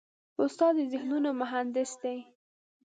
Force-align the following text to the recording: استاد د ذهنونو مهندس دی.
استاد 0.43 0.73
د 0.77 0.79
ذهنونو 0.91 1.29
مهندس 1.41 1.91
دی. 2.01 2.17